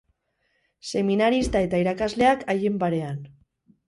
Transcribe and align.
Seminarista 0.91 1.61
eta 1.65 1.81
irakasleak 1.81 2.47
haien 2.55 2.81
parean. 2.85 3.21